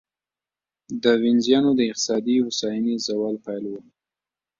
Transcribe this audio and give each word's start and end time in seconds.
دا 1.03 1.11
د 1.17 1.21
وینزیانو 1.23 1.71
د 1.75 1.81
اقتصادي 1.91 2.35
هوساینې 2.45 2.93
د 2.97 3.01
زوال 3.07 3.35
پیل 3.45 3.63
و 3.69 3.73